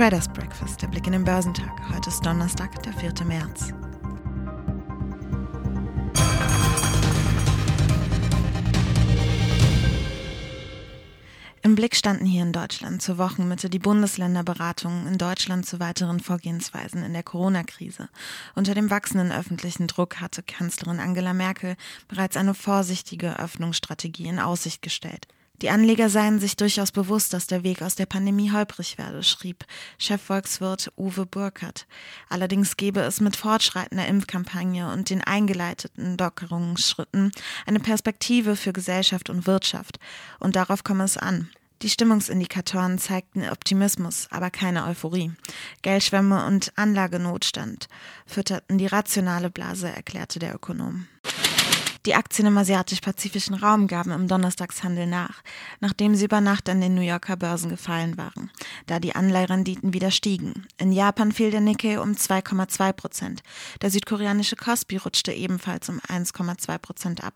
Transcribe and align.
Traders 0.00 0.28
Breakfast, 0.28 0.80
der 0.80 0.86
Blick 0.86 1.06
in 1.06 1.12
den 1.12 1.26
Börsentag. 1.26 1.78
Heute 1.94 2.08
ist 2.08 2.24
Donnerstag, 2.24 2.82
der 2.84 2.94
4. 2.94 3.12
März. 3.26 3.74
Im 11.60 11.74
Blick 11.74 11.94
standen 11.94 12.24
hier 12.24 12.40
in 12.40 12.54
Deutschland 12.54 13.02
zur 13.02 13.18
Wochenmitte 13.18 13.68
die 13.68 13.78
Bundesländerberatungen 13.78 15.06
in 15.06 15.18
Deutschland 15.18 15.66
zu 15.66 15.80
weiteren 15.80 16.20
Vorgehensweisen 16.20 17.04
in 17.04 17.12
der 17.12 17.22
Corona-Krise. 17.22 18.08
Unter 18.54 18.72
dem 18.72 18.88
wachsenden 18.88 19.30
öffentlichen 19.30 19.86
Druck 19.86 20.22
hatte 20.22 20.42
Kanzlerin 20.42 20.98
Angela 20.98 21.34
Merkel 21.34 21.76
bereits 22.08 22.38
eine 22.38 22.54
vorsichtige 22.54 23.38
Öffnungsstrategie 23.38 24.28
in 24.28 24.38
Aussicht 24.38 24.80
gestellt. 24.80 25.28
Die 25.62 25.68
Anleger 25.68 26.08
seien 26.08 26.40
sich 26.40 26.56
durchaus 26.56 26.90
bewusst, 26.90 27.34
dass 27.34 27.46
der 27.46 27.62
Weg 27.62 27.82
aus 27.82 27.94
der 27.94 28.06
Pandemie 28.06 28.50
holprig 28.50 28.96
werde, 28.96 29.22
schrieb 29.22 29.66
Chefvolkswirt 29.98 30.90
Uwe 30.96 31.26
Burkhardt. 31.26 31.86
Allerdings 32.30 32.78
gebe 32.78 33.00
es 33.00 33.20
mit 33.20 33.36
fortschreitender 33.36 34.06
Impfkampagne 34.06 34.90
und 34.90 35.10
den 35.10 35.22
eingeleiteten 35.22 36.16
Lockerungsschritten 36.16 37.30
eine 37.66 37.80
Perspektive 37.80 38.56
für 38.56 38.72
Gesellschaft 38.72 39.28
und 39.28 39.46
Wirtschaft. 39.46 39.98
Und 40.38 40.56
darauf 40.56 40.82
komme 40.82 41.04
es 41.04 41.18
an. 41.18 41.50
Die 41.82 41.88
Stimmungsindikatoren 41.88 42.98
zeigten 42.98 43.48
Optimismus, 43.48 44.28
aber 44.30 44.50
keine 44.50 44.86
Euphorie. 44.86 45.32
Geldschwämme 45.80 46.46
und 46.46 46.72
Anlagenotstand 46.76 47.88
fütterten 48.26 48.76
die 48.76 48.86
rationale 48.86 49.48
Blase, 49.48 49.88
erklärte 49.88 50.38
der 50.38 50.54
Ökonom. 50.54 51.06
Die 52.06 52.14
Aktien 52.14 52.48
im 52.48 52.56
asiatisch-pazifischen 52.56 53.54
Raum 53.54 53.86
gaben 53.86 54.10
im 54.10 54.26
Donnerstagshandel 54.26 55.06
nach, 55.06 55.42
nachdem 55.80 56.14
sie 56.14 56.24
über 56.24 56.40
Nacht 56.40 56.70
an 56.70 56.80
den 56.80 56.94
New 56.94 57.02
Yorker 57.02 57.36
Börsen 57.36 57.68
gefallen 57.68 58.16
waren, 58.16 58.50
da 58.86 58.98
die 58.98 59.14
Anleiherenditen 59.14 59.92
wieder 59.92 60.10
stiegen. 60.10 60.66
In 60.78 60.92
Japan 60.92 61.30
fiel 61.30 61.50
der 61.50 61.60
Nikkei 61.60 62.00
um 62.00 62.12
2,2 62.12 62.92
Prozent. 62.94 63.42
Der 63.82 63.90
südkoreanische 63.90 64.56
Kospi 64.56 64.96
rutschte 64.96 65.32
ebenfalls 65.32 65.90
um 65.90 66.00
1,2 66.00 66.78
Prozent 66.78 67.22
ab. 67.22 67.34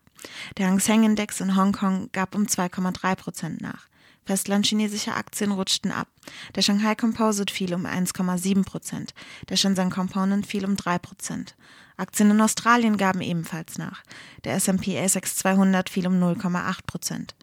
Der 0.57 0.67
Hang 0.67 0.79
Seng 0.79 1.03
Index 1.03 1.41
in 1.41 1.55
Hongkong 1.55 2.09
gab 2.11 2.33
um 2.33 2.45
2,3 2.45 3.15
Prozent 3.15 3.61
nach. 3.61 3.85
Festlandchinesische 4.25 5.13
Aktien 5.13 5.51
rutschten 5.51 5.91
ab. 5.91 6.07
Der 6.55 6.61
Shanghai 6.61 6.95
Composite 6.95 7.53
fiel 7.53 7.73
um 7.73 7.85
1,7 7.85 8.65
Prozent. 8.65 9.13
Der 9.49 9.55
Shenzhen 9.55 9.91
Component 9.91 10.47
fiel 10.47 10.65
um 10.65 10.75
3 10.75 10.97
Prozent. 10.97 11.55
Aktien 11.97 12.31
in 12.31 12.41
Australien 12.41 12.97
gaben 12.97 13.21
ebenfalls 13.21 13.77
nach. 13.77 14.03
Der 14.43 14.55
S&P 14.55 14.99
ASX 14.99 15.35
200 15.37 15.89
fiel 15.89 16.07
um 16.07 16.21
0,8 16.21 16.79
Prozent. 16.85 17.35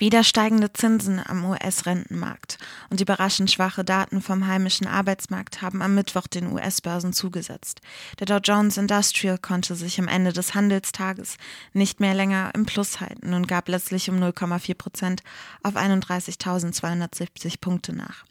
Wieder 0.00 0.24
steigende 0.24 0.72
Zinsen 0.72 1.20
am 1.22 1.44
US-Rentenmarkt 1.44 2.56
und 2.88 3.02
überraschend 3.02 3.50
schwache 3.50 3.84
Daten 3.84 4.22
vom 4.22 4.46
heimischen 4.46 4.86
Arbeitsmarkt 4.86 5.60
haben 5.60 5.82
am 5.82 5.94
Mittwoch 5.94 6.26
den 6.26 6.50
US-Börsen 6.52 7.12
zugesetzt. 7.12 7.82
Der 8.18 8.24
Dow 8.24 8.38
Jones 8.38 8.78
Industrial 8.78 9.36
konnte 9.36 9.74
sich 9.74 10.00
am 10.00 10.08
Ende 10.08 10.32
des 10.32 10.54
Handelstages 10.54 11.36
nicht 11.74 12.00
mehr 12.00 12.14
länger 12.14 12.50
im 12.54 12.64
Plus 12.64 13.00
halten 13.00 13.34
und 13.34 13.46
gab 13.46 13.68
letztlich 13.68 14.08
um 14.08 14.16
0,4 14.16 14.74
Prozent 14.74 15.22
auf 15.62 15.76
31.270 15.76 17.60
Punkte 17.60 17.94
nach. 17.94 18.24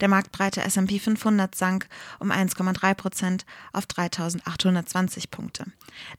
Der 0.00 0.06
marktbreite 0.06 0.62
S&P 0.62 1.00
500 1.00 1.56
sank 1.56 1.88
um 2.20 2.30
1,3 2.30 2.94
Prozent 2.94 3.46
auf 3.72 3.84
3.820 3.86 5.30
Punkte. 5.30 5.64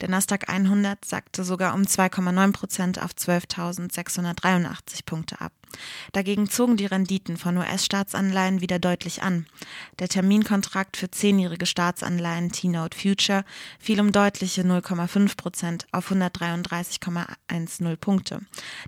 Der 0.02 0.10
Nasdaq 0.10 0.50
100 0.50 1.06
sackte 1.06 1.46
sogar 1.46 1.74
um 1.74 1.84
2,9 1.84 2.52
Prozent 2.52 3.02
auf 3.02 3.12
12.683 3.12 4.97
Punkte 5.06 5.42
ab. 5.42 5.52
Dagegen 6.14 6.50
zogen 6.50 6.78
die 6.78 6.86
Renditen 6.86 7.38
von 7.38 7.58
US-Staatsanleihen 7.58 8.62
wieder 8.62 8.80
deutlich 8.80 9.22
an. 9.22 9.45
Der 9.99 10.08
Terminkontrakt 10.08 10.98
für 10.98 11.11
zehnjährige 11.11 11.66
Staatsanleihen 11.66 12.52
T-Note 12.52 12.98
Future 12.98 13.44
fiel 13.80 13.99
um 13.99 14.11
deutliche 14.11 14.61
0,5 14.61 15.36
Prozent 15.36 15.88
auf 15.92 16.11
133,10 16.11 17.95
Punkte. 17.98 18.42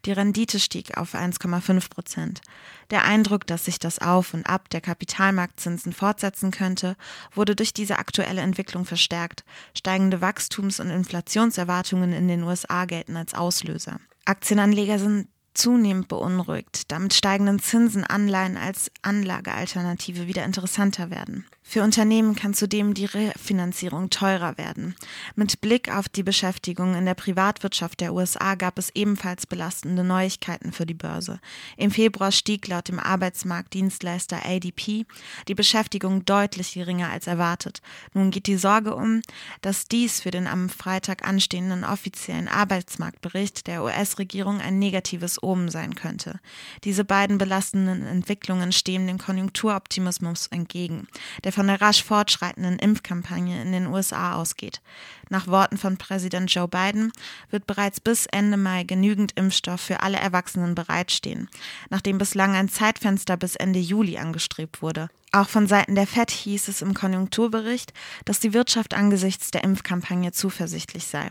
Die 0.06 0.12
Rendite 0.12 0.60
stieg 0.60 0.98
auf 0.98 1.16
1,5 1.16 1.90
Prozent. 1.90 2.42
Der 2.90 3.04
Eindruck, 3.04 3.46
dass 3.46 3.66
sich 3.66 3.78
das 3.78 4.00
Auf 4.00 4.34
und 4.34 4.48
Ab 4.48 4.70
der 4.70 4.82
Kapitalmarktzinsen 4.82 5.94
fortsetzen 5.94 6.52
könnte, 6.52 6.96
wurde 7.34 7.56
durch 7.56 7.74
diese 7.74 8.00
aktuelle 8.00 8.42
Entwicklung 8.42 8.86
verstärkt. 8.86 9.44
Steigende 9.78 10.22
Wachstums- 10.22 10.80
und 10.80 10.90
Inflationserwartungen 10.90 12.14
in 12.14 12.28
den 12.28 12.44
USA 12.44 12.86
gelten 12.86 13.16
als 13.16 13.34
Auslöser. 13.34 14.00
Aktienanleger 14.26 14.98
sind 15.00 15.28
zunehmend 15.60 16.08
beunruhigt, 16.08 16.92
damit 16.92 17.14
steigenden 17.14 17.60
Zinsen 17.60 18.04
Anleihen 18.04 18.58
als 18.58 18.92
Anlagealternative 19.02 20.28
wieder 20.28 20.46
interessanter 20.46 21.10
werden. 21.10 21.46
Für 21.72 21.84
Unternehmen 21.84 22.34
kann 22.34 22.56
zudem 22.56 22.96
die 22.96 23.06
Refinanzierung 23.06 24.10
teurer 24.10 24.58
werden. 24.58 24.96
Mit 25.36 25.62
Blick 25.62 25.96
auf 25.96 26.10
die 26.10 26.24
Beschäftigung 26.24 26.96
in 26.96 27.06
der 27.06 27.14
Privatwirtschaft 27.14 28.00
der 28.00 28.16
USA 28.16 28.56
gab 28.56 28.80
es 28.80 28.90
ebenfalls 28.96 29.46
belastende 29.46 30.04
Neuigkeiten 30.04 30.72
für 30.72 30.88
die 30.88 30.96
Börse. 30.96 31.40
Im 31.78 31.92
Februar 31.92 32.32
stieg 32.32 32.68
laut 32.68 32.88
dem 32.88 32.98
Arbeitsmarktdienstleister 32.98 34.40
ADP 34.44 35.06
die 35.48 35.54
Beschäftigung 35.54 36.26
deutlich 36.26 36.74
geringer 36.74 37.12
als 37.12 37.28
erwartet. 37.28 37.84
Nun 38.16 38.32
geht 38.32 38.48
die 38.48 38.58
Sorge 38.58 38.96
um, 38.96 39.22
dass 39.62 39.88
dies 39.88 40.22
für 40.22 40.32
den 40.32 40.48
am 40.48 40.70
Freitag 40.70 41.24
anstehenden 41.28 41.84
offiziellen 41.84 42.48
Arbeitsmarktbericht 42.48 43.68
der 43.68 43.84
US-Regierung 43.84 44.60
ein 44.60 44.80
negatives 44.80 45.44
Omen 45.44 45.70
sein 45.70 45.94
könnte. 45.94 46.40
Diese 46.84 47.06
beiden 47.06 47.38
belastenden 47.38 48.08
Entwicklungen 48.08 48.72
stehen 48.72 49.06
dem 49.06 49.20
Konjunkturoptimismus 49.20 50.48
entgegen. 50.48 51.08
Der 51.44 51.59
von 51.60 51.68
der 51.68 51.82
rasch 51.82 52.06
fortschreitenden 52.06 52.80
Impfkampagne 52.80 53.62
in 53.62 53.74
den 53.74 53.88
USA 53.88 54.36
ausgeht. 54.36 54.80
Nach 55.28 55.46
Worten 55.48 55.78
von 55.78 55.98
Präsident 55.98 56.50
Joe 56.54 56.70
Biden 56.70 57.12
wird 57.52 57.68
bereits 57.68 58.00
bis 58.00 58.28
Ende 58.28 58.56
Mai 58.56 58.86
genügend 58.86 59.34
Impfstoff 59.36 59.82
für 59.82 60.02
alle 60.02 60.20
Erwachsenen 60.20 60.74
bereitstehen, 60.74 61.50
nachdem 61.90 62.18
bislang 62.18 62.56
ein 62.56 62.70
Zeitfenster 62.70 63.36
bis 63.36 63.58
Ende 63.58 63.80
Juli 63.80 64.18
angestrebt 64.18 64.82
wurde. 64.82 65.10
Auch 65.34 65.50
von 65.50 65.68
Seiten 65.68 65.96
der 65.96 66.08
FED 66.08 66.32
hieß 66.32 66.70
es 66.70 66.82
im 66.82 66.94
Konjunkturbericht, 66.94 67.92
dass 68.24 68.40
die 68.40 68.54
Wirtschaft 68.54 68.94
angesichts 68.94 69.52
der 69.52 69.66
Impfkampagne 69.66 70.32
zuversichtlich 70.32 71.08
sei. 71.08 71.28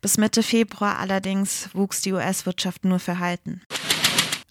Bis 0.00 0.16
Mitte 0.16 0.44
Februar 0.44 1.00
allerdings 1.00 1.70
wuchs 1.72 2.02
die 2.02 2.12
US-Wirtschaft 2.12 2.84
nur 2.84 3.00
verhalten. 3.00 3.62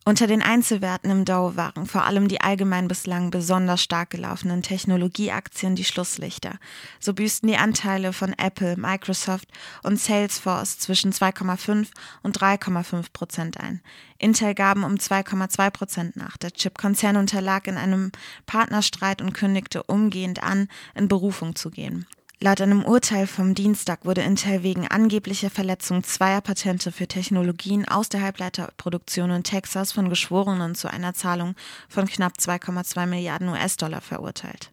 Unter 0.03 0.25
den 0.25 0.41
Einzelwerten 0.41 1.11
im 1.11 1.25
Dow 1.25 1.55
waren 1.55 1.85
vor 1.85 2.05
allem 2.05 2.27
die 2.27 2.41
allgemein 2.41 2.87
bislang 2.87 3.29
besonders 3.29 3.83
stark 3.83 4.09
gelaufenen 4.09 4.63
Technologieaktien 4.63 5.75
die 5.75 5.83
Schlusslichter. 5.83 6.57
So 6.99 7.13
büßten 7.13 7.47
die 7.47 7.57
Anteile 7.57 8.11
von 8.11 8.33
Apple, 8.33 8.77
Microsoft 8.77 9.47
und 9.83 9.99
Salesforce 9.99 10.79
zwischen 10.79 11.13
2,5 11.13 11.89
und 12.23 12.35
3,5 12.35 13.13
Prozent 13.13 13.59
ein. 13.59 13.81
Intel 14.17 14.55
gaben 14.55 14.83
um 14.83 14.95
2,2 14.95 15.69
Prozent 15.69 16.15
nach. 16.15 16.35
Der 16.37 16.51
Chipkonzern 16.51 17.15
unterlag 17.15 17.67
in 17.67 17.77
einem 17.77 18.11
Partnerstreit 18.47 19.21
und 19.21 19.33
kündigte 19.33 19.83
umgehend 19.83 20.41
an, 20.41 20.67
in 20.95 21.09
Berufung 21.09 21.55
zu 21.55 21.69
gehen. 21.69 22.07
Laut 22.43 22.59
einem 22.59 22.83
Urteil 22.83 23.27
vom 23.27 23.53
Dienstag 23.53 24.03
wurde 24.03 24.21
Intel 24.21 24.63
wegen 24.63 24.87
angeblicher 24.87 25.51
Verletzung 25.51 26.03
zweier 26.03 26.41
Patente 26.41 26.91
für 26.91 27.07
Technologien 27.07 27.87
aus 27.87 28.09
der 28.09 28.23
Halbleiterproduktion 28.23 29.29
in 29.29 29.43
Texas 29.43 29.91
von 29.91 30.09
Geschworenen 30.09 30.73
zu 30.73 30.89
einer 30.89 31.13
Zahlung 31.13 31.53
von 31.87 32.07
knapp 32.07 32.33
2,2 32.39 33.05
Milliarden 33.05 33.47
US-Dollar 33.49 34.01
verurteilt. 34.01 34.71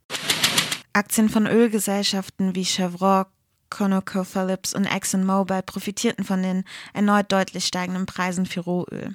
Aktien 0.95 1.29
von 1.29 1.47
Ölgesellschaften 1.47 2.55
wie 2.55 2.65
Chevron, 2.65 3.27
ConocoPhillips 3.69 4.73
und 4.73 4.87
ExxonMobil 4.87 5.61
profitierten 5.61 6.25
von 6.25 6.43
den 6.43 6.65
erneut 6.95 7.31
deutlich 7.31 7.67
steigenden 7.67 8.07
Preisen 8.07 8.47
für 8.47 8.61
Rohöl. 8.61 9.15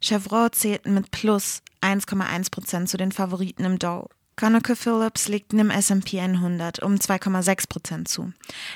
Chevron 0.00 0.52
zählten 0.52 0.94
mit 0.94 1.10
plus 1.10 1.62
1,1 1.80 2.52
Prozent 2.52 2.88
zu 2.88 2.96
den 2.96 3.10
Favoriten 3.10 3.64
im 3.64 3.80
Dow. 3.80 4.08
ConocoPhillips 4.38 5.26
legten 5.26 5.58
im 5.58 5.70
S&P 5.70 6.20
100 6.20 6.80
um 6.80 6.94
2,6 6.94 7.68
Prozent 7.68 8.08
zu. 8.08 8.32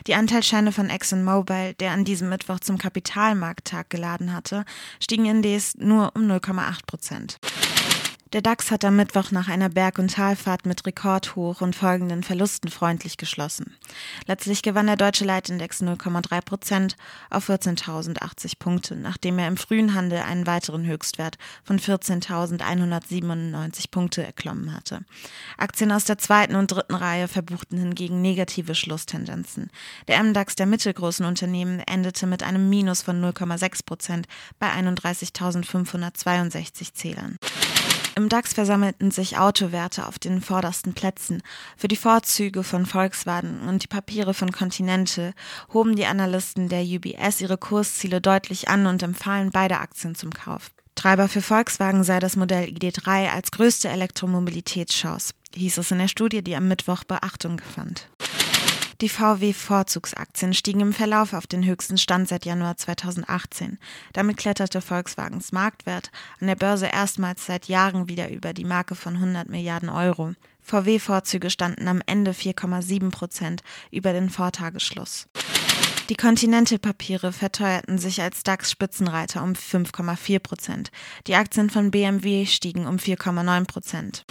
Die 0.08 0.16
Anteilsscheine 0.16 0.72
von 0.72 0.90
ExxonMobil, 0.90 1.74
der 1.74 1.92
an 1.92 2.04
diesem 2.04 2.28
Mittwoch 2.28 2.58
zum 2.58 2.78
Kapitalmarkttag 2.78 3.88
geladen 3.88 4.32
hatte, 4.32 4.64
stiegen 4.98 5.26
indes 5.26 5.76
nur 5.76 6.16
um 6.16 6.22
0,8 6.22 6.84
Prozent. 6.86 7.38
Der 8.32 8.40
DAX 8.40 8.70
hat 8.70 8.84
am 8.86 8.96
Mittwoch 8.96 9.30
nach 9.30 9.48
einer 9.48 9.68
Berg- 9.68 9.98
und 9.98 10.14
Talfahrt 10.14 10.64
mit 10.64 10.86
Rekordhoch 10.86 11.60
und 11.60 11.76
folgenden 11.76 12.22
Verlusten 12.22 12.70
freundlich 12.70 13.18
geschlossen. 13.18 13.76
Letztlich 14.26 14.62
gewann 14.62 14.86
der 14.86 14.96
deutsche 14.96 15.26
Leitindex 15.26 15.82
0,3 15.82 16.40
Prozent 16.40 16.96
auf 17.28 17.50
14.080 17.50 18.58
Punkte, 18.58 18.96
nachdem 18.96 19.38
er 19.38 19.48
im 19.48 19.58
frühen 19.58 19.92
Handel 19.92 20.20
einen 20.20 20.46
weiteren 20.46 20.86
Höchstwert 20.86 21.36
von 21.62 21.78
14.197 21.78 23.90
Punkte 23.90 24.24
erklommen 24.24 24.74
hatte. 24.74 25.04
Aktien 25.58 25.92
aus 25.92 26.06
der 26.06 26.16
zweiten 26.16 26.54
und 26.54 26.68
dritten 26.68 26.94
Reihe 26.94 27.28
verbuchten 27.28 27.76
hingegen 27.76 28.22
negative 28.22 28.74
Schlusstendenzen. 28.74 29.68
Der 30.08 30.22
MDAX 30.22 30.54
der 30.54 30.64
mittelgroßen 30.64 31.26
Unternehmen 31.26 31.80
endete 31.80 32.26
mit 32.26 32.42
einem 32.42 32.70
Minus 32.70 33.02
von 33.02 33.22
0,6 33.22 33.84
Prozent 33.84 34.26
bei 34.58 34.70
31.562 34.70 36.94
Zählern. 36.94 37.36
Im 38.14 38.28
DAX 38.28 38.52
versammelten 38.52 39.10
sich 39.10 39.38
Autowerte 39.38 40.06
auf 40.06 40.18
den 40.18 40.42
vordersten 40.42 40.92
Plätzen. 40.92 41.42
Für 41.76 41.88
die 41.88 41.96
Vorzüge 41.96 42.62
von 42.62 42.84
Volkswagen 42.84 43.68
und 43.68 43.82
die 43.82 43.88
Papiere 43.88 44.34
von 44.34 44.52
Continente 44.52 45.32
hoben 45.72 45.96
die 45.96 46.04
Analysten 46.04 46.68
der 46.68 46.82
UBS 46.82 47.40
ihre 47.40 47.56
Kursziele 47.56 48.20
deutlich 48.20 48.68
an 48.68 48.86
und 48.86 49.02
empfahlen 49.02 49.50
beide 49.50 49.78
Aktien 49.78 50.14
zum 50.14 50.30
Kauf. 50.30 50.70
Treiber 50.94 51.26
für 51.28 51.40
Volkswagen 51.40 52.04
sei 52.04 52.20
das 52.20 52.36
Modell 52.36 52.64
ID3 52.64 53.30
als 53.30 53.50
größte 53.50 53.88
Elektromobilitätschance, 53.88 55.32
hieß 55.54 55.78
es 55.78 55.90
in 55.90 55.98
der 55.98 56.08
Studie, 56.08 56.42
die 56.42 56.54
am 56.54 56.68
Mittwoch 56.68 57.04
Beachtung 57.04 57.60
fand. 57.74 58.08
Die 59.02 59.08
VW-Vorzugsaktien 59.08 60.54
stiegen 60.54 60.78
im 60.78 60.92
Verlauf 60.92 61.32
auf 61.32 61.48
den 61.48 61.64
höchsten 61.64 61.98
Stand 61.98 62.28
seit 62.28 62.44
Januar 62.44 62.76
2018. 62.76 63.80
Damit 64.12 64.36
kletterte 64.36 64.80
Volkswagens 64.80 65.50
Marktwert 65.50 66.12
an 66.40 66.46
der 66.46 66.54
Börse 66.54 66.86
erstmals 66.86 67.44
seit 67.44 67.66
Jahren 67.66 68.08
wieder 68.08 68.30
über 68.30 68.52
die 68.52 68.64
Marke 68.64 68.94
von 68.94 69.16
100 69.16 69.48
Milliarden 69.48 69.88
Euro. 69.88 70.34
VW-Vorzüge 70.60 71.50
standen 71.50 71.88
am 71.88 72.00
Ende 72.06 72.30
4,7 72.30 73.10
Prozent 73.10 73.64
über 73.90 74.12
den 74.12 74.30
Vortagesschluss. 74.30 75.26
Die 76.08 76.14
Continental-Papiere 76.14 77.32
verteuerten 77.32 77.98
sich 77.98 78.22
als 78.22 78.44
DAX-Spitzenreiter 78.44 79.42
um 79.42 79.54
5,4 79.54 80.38
Prozent. 80.38 80.92
Die 81.26 81.34
Aktien 81.34 81.70
von 81.70 81.90
BMW 81.90 82.46
stiegen 82.46 82.86
um 82.86 82.98
4,9 82.98 83.66
Prozent. 83.66 84.24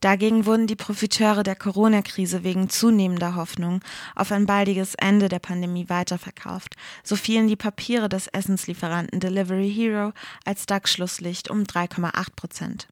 Dagegen 0.00 0.46
wurden 0.46 0.66
die 0.66 0.76
Profiteure 0.76 1.42
der 1.42 1.56
Corona-Krise 1.56 2.44
wegen 2.44 2.68
zunehmender 2.68 3.34
Hoffnung 3.34 3.80
auf 4.14 4.32
ein 4.32 4.46
baldiges 4.46 4.94
Ende 4.94 5.28
der 5.28 5.38
Pandemie 5.38 5.88
weiterverkauft. 5.88 6.74
So 7.02 7.16
fielen 7.16 7.48
die 7.48 7.56
Papiere 7.56 8.08
des 8.08 8.28
Essenslieferanten 8.28 9.20
Delivery 9.20 9.70
Hero 9.70 10.12
als 10.44 10.66
DAX-Schlusslicht 10.66 11.50
um 11.50 11.62
3,8 11.64 12.26
Prozent. 12.36 12.88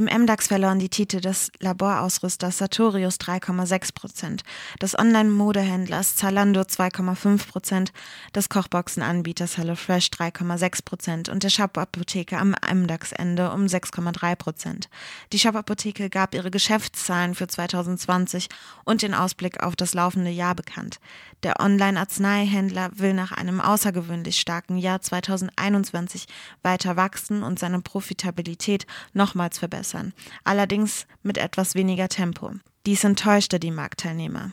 Im 0.00 0.06
MDAX 0.06 0.46
verloren 0.46 0.78
die 0.78 0.88
Titel 0.88 1.20
des 1.20 1.52
Laborausrüsters 1.58 2.56
Sartorius 2.56 3.16
3,6 3.16 3.92
Prozent, 3.92 4.44
des 4.80 4.98
Online-Modehändlers 4.98 6.16
Zalando 6.16 6.62
2,5 6.62 7.46
Prozent, 7.46 7.92
des 8.34 8.48
Kochboxenanbieters 8.48 9.58
HelloFresh 9.58 10.06
3,6 10.06 10.84
Prozent 10.86 11.28
und 11.28 11.42
der 11.42 11.50
Shop-Apotheke 11.50 12.38
am 12.38 12.54
MDAX-Ende 12.72 13.52
um 13.52 13.66
6,3 13.66 14.36
Prozent. 14.36 14.88
Die 15.34 15.38
Shop-Apotheke 15.38 16.08
gab 16.08 16.34
ihre 16.34 16.50
Geschäftszahlen 16.50 17.34
für 17.34 17.48
2020 17.48 18.48
und 18.86 19.02
den 19.02 19.12
Ausblick 19.12 19.62
auf 19.62 19.76
das 19.76 19.92
laufende 19.92 20.30
Jahr 20.30 20.54
bekannt. 20.54 20.98
Der 21.42 21.60
Online-Arzneihändler 21.60 22.90
will 22.94 23.12
nach 23.12 23.32
einem 23.32 23.60
außergewöhnlich 23.60 24.40
starken 24.40 24.78
Jahr 24.78 25.02
2021 25.02 26.26
weiter 26.62 26.96
wachsen 26.96 27.42
und 27.42 27.58
seine 27.58 27.82
Profitabilität 27.82 28.86
nochmals 29.12 29.58
verbessern 29.58 29.89
verbessern, 29.90 30.12
allerdings 30.44 31.06
mit 31.22 31.38
etwas 31.38 31.74
weniger 31.74 32.08
Tempo. 32.08 32.52
Dies 32.86 33.04
enttäuschte 33.04 33.60
die 33.60 33.70
Marktteilnehmer. 33.70 34.52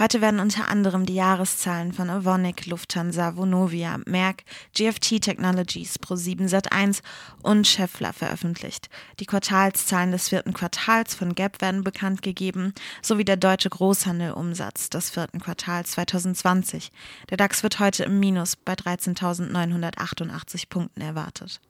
Heute 0.00 0.20
werden 0.20 0.38
unter 0.38 0.68
anderem 0.68 1.06
die 1.06 1.16
Jahreszahlen 1.16 1.92
von 1.92 2.08
Avonic, 2.08 2.66
Lufthansa, 2.66 3.34
Vonovia, 3.34 3.98
Merck, 4.06 4.44
GFT 4.76 5.20
Technologies, 5.20 5.98
Pro7 5.98 6.48
Sat1 6.48 7.00
und 7.42 7.66
Scheffler 7.66 8.12
veröffentlicht. 8.12 8.90
Die 9.18 9.26
Quartalszahlen 9.26 10.12
des 10.12 10.28
vierten 10.28 10.52
Quartals 10.52 11.16
von 11.16 11.34
Gap 11.34 11.60
werden 11.60 11.82
bekannt 11.82 12.22
gegeben, 12.22 12.74
sowie 13.02 13.24
der 13.24 13.36
deutsche 13.36 13.70
Großhandelumsatz 13.70 14.88
des 14.88 15.10
vierten 15.10 15.40
Quartals 15.40 15.90
2020. 15.90 16.92
Der 17.30 17.36
DAX 17.36 17.64
wird 17.64 17.80
heute 17.80 18.04
im 18.04 18.20
Minus 18.20 18.54
bei 18.54 18.74
13.988 18.74 20.68
Punkten 20.68 21.00
erwartet. 21.00 21.60